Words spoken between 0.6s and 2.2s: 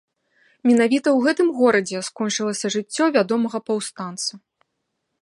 Менавіта ў гэтым горадзе